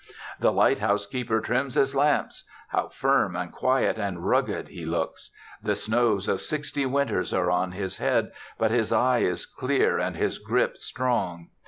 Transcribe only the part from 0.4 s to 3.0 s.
lighthouse keeper trims his lamps. How